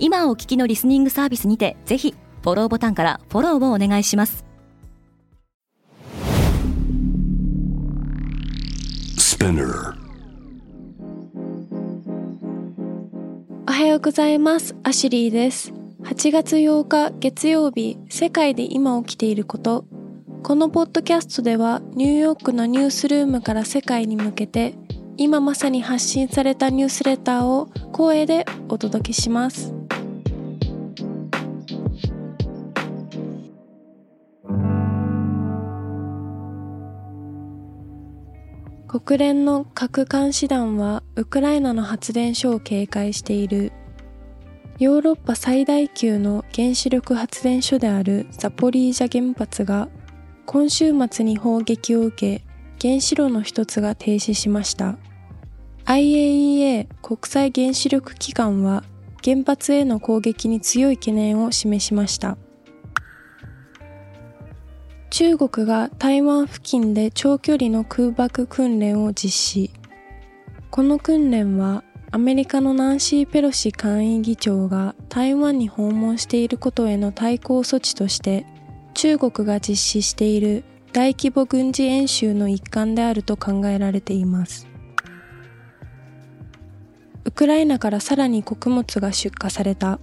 [0.00, 4.44] 今お聞きのリスニングサービスにてぜひフォローボタンからフォローをお願いします。
[13.66, 14.76] おはようございます。
[14.82, 15.72] アシュリーです。
[16.02, 19.84] 8月8日月曜日世界で今起きていること。
[20.42, 24.74] このポッドキャストではニューヨークのニュースルームから世界に向けて
[25.16, 29.74] 今まさに発信されたニュースレターを声でお届けします
[38.88, 43.70] 国連の核監視団はウクライナの発電所を警戒している。
[44.78, 49.90] ヨーロッパ最大級の原子力発電所であるザポリージャ原発が
[50.46, 52.44] 今週末に砲撃を受け
[52.80, 54.96] 原子炉の一つが停止しました。
[55.84, 58.84] IAEA 国際原子力機関は
[59.22, 62.38] 原発への攻撃に強い懸念を示しました。
[65.18, 69.70] 中国が台湾付近で長距離の空爆訓練を実施。
[70.70, 71.82] この訓練は
[72.12, 78.46] アメリカのナンシー・ペロシ下院議長が台湾に訪問していることへの対抗措置として
[78.94, 84.68] 中国が実施している大規模軍事演習の一環であると考えられています。
[87.24, 89.98] ウクライナからさらに穀物が出荷された。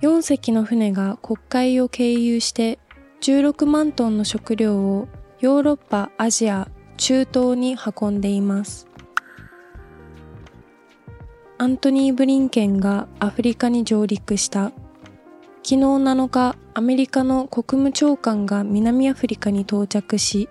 [0.00, 2.78] 4隻の船が国海を経由して
[3.22, 5.06] 16万トンの食料を
[5.38, 8.88] ヨーロッパ、アジア、中東に運んでいます。
[11.56, 14.72] アントニー・ブリンケンがアフリカに上陸した。
[15.62, 20.48] 昨日7日、アメリカの国務長官が南アフリカに到着し、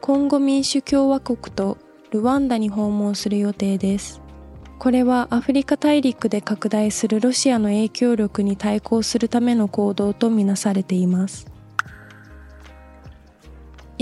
[0.00, 1.76] コンゴ民主共和国と
[2.12, 4.22] ルワンダに訪問する予定です。
[4.78, 11.51] これはアフリカ大陸で拡大するロシアの影響力に対抗するための行動とみなされています。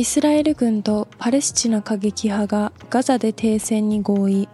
[0.01, 4.49] イスラエル軍とパレスチナ過激派がガザで停戦に合意。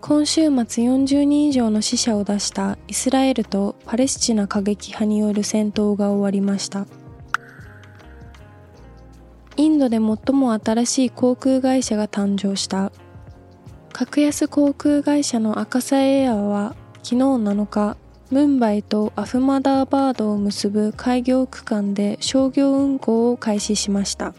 [0.00, 6.86] 今週末40人以上の死者を出したイスラエルとパレスチナ過激派による戦闘が終わりました。
[9.58, 12.92] インドで最も新しい航空会社が誕生した。
[13.92, 17.98] 格安航空会社のアカサエアは昨日7日
[18.30, 24.32] ムンバイとアフマダーバードを結ぶ開業区間で商業運行を開始しました。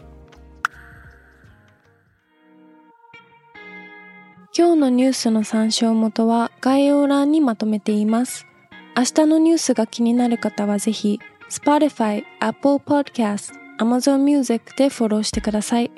[4.58, 8.44] 今日のニュースの参照元は概要欄にまとめています。
[8.96, 15.92] 明日のニュースが気になる方はぜひ Spotify、Apple Podcast、Amazon Music でフォローしてください。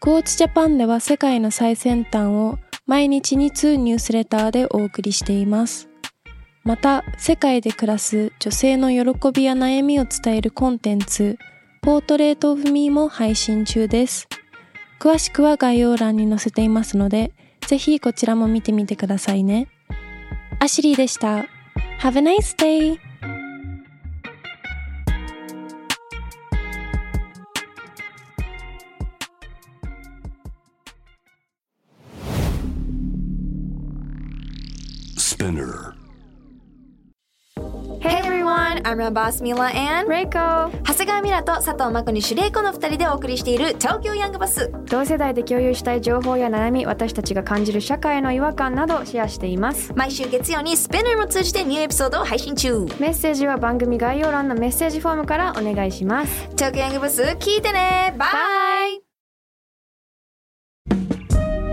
[0.00, 5.90] コーチジャパンでは世界の最先端を毎日2通ニュースレターでお送りしています。
[6.62, 11.36] また、世界で暮らす女性の喜びや悩みを伝えるコンテンツ、
[11.82, 14.26] ポートレートオブミーも配信中です。
[14.98, 17.30] 詳しくは概要欄に載せていますので、
[17.66, 19.68] ぜひこちらも見てみてくださいね。
[20.60, 21.46] アシリーでした。
[22.00, 22.98] Have a nice day!
[35.16, 36.03] Spinner
[38.84, 40.70] I'm your boss Mila and Reiko.
[40.82, 44.70] 長谷川ミラと佐藤真子にシュレイコの2人でお送りしている東京ヤングバス。
[44.90, 49.90] 同世代で共有したい情報や悩み私たちが感じる社会の違和感などシェアしています。
[49.94, 52.80] 毎週月曜にスペナーも通じてニューエピソードを配信中。
[53.00, 56.48] メッセージは番組概要欄のメッセージフォームからお願いします。
[56.50, 58.14] 東京ヤングバス聞いてね。
[58.18, 59.00] バイ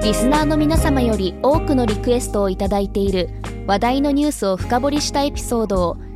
[0.02, 3.30] リスナーの皆様より多くのリクエストをいただいている
[3.68, 5.98] 話題のニュースを深掘りしたエピソードを